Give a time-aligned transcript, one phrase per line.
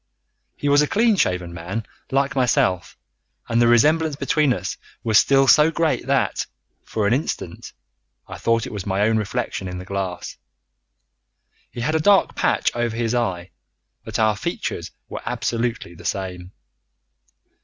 [0.57, 2.97] He was a clean shaven man like myself,
[3.47, 6.47] and the resemblance between us was still so great that,
[6.83, 7.71] for an instant,
[8.27, 10.37] I thought it was my own reflection in the glass.
[11.69, 13.51] He had a dark patch over his eye,
[14.03, 16.51] but our features were absolutely the same.